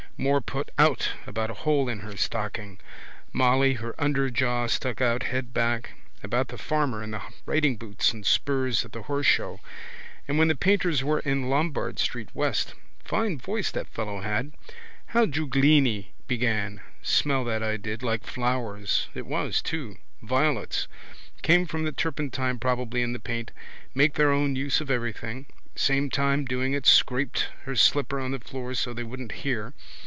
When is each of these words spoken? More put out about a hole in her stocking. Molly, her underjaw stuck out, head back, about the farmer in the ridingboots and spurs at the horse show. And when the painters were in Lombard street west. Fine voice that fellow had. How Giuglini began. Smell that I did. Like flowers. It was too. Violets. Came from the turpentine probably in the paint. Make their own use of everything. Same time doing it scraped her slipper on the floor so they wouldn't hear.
More 0.17 0.39
put 0.39 0.69
out 0.77 1.13
about 1.25 1.49
a 1.49 1.55
hole 1.55 1.89
in 1.89 2.01
her 2.01 2.15
stocking. 2.15 2.77
Molly, 3.33 3.73
her 3.73 3.95
underjaw 3.97 4.67
stuck 4.69 5.01
out, 5.01 5.23
head 5.23 5.51
back, 5.51 5.93
about 6.21 6.49
the 6.49 6.59
farmer 6.59 7.01
in 7.01 7.09
the 7.09 7.23
ridingboots 7.47 8.13
and 8.13 8.23
spurs 8.23 8.85
at 8.85 8.91
the 8.91 9.01
horse 9.01 9.25
show. 9.25 9.61
And 10.27 10.37
when 10.37 10.47
the 10.47 10.53
painters 10.53 11.03
were 11.03 11.21
in 11.21 11.49
Lombard 11.49 11.97
street 11.97 12.29
west. 12.35 12.75
Fine 13.03 13.39
voice 13.39 13.71
that 13.71 13.87
fellow 13.87 14.21
had. 14.21 14.51
How 15.07 15.25
Giuglini 15.25 16.11
began. 16.27 16.81
Smell 17.01 17.43
that 17.45 17.63
I 17.63 17.77
did. 17.77 18.03
Like 18.03 18.23
flowers. 18.23 19.07
It 19.15 19.25
was 19.25 19.59
too. 19.59 19.97
Violets. 20.21 20.87
Came 21.41 21.65
from 21.65 21.83
the 21.83 21.91
turpentine 21.91 22.59
probably 22.59 23.01
in 23.01 23.13
the 23.13 23.19
paint. 23.19 23.49
Make 23.95 24.13
their 24.13 24.31
own 24.31 24.55
use 24.55 24.81
of 24.81 24.91
everything. 24.91 25.47
Same 25.75 26.11
time 26.11 26.45
doing 26.45 26.73
it 26.73 26.85
scraped 26.85 27.47
her 27.63 27.75
slipper 27.75 28.19
on 28.19 28.29
the 28.29 28.39
floor 28.39 28.75
so 28.75 28.93
they 28.93 29.03
wouldn't 29.03 29.31
hear. 29.31 29.73